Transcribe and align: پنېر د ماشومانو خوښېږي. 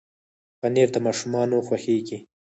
پنېر 0.59 0.87
د 0.93 0.97
ماشومانو 1.05 1.65
خوښېږي. 1.67 2.17